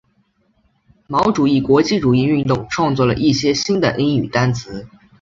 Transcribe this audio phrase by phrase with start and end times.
[1.05, 4.87] 毛主义国际主义运动创作了一些新的英语单词。